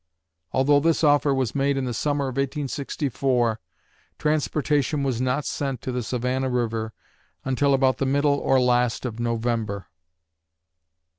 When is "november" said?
9.19-9.89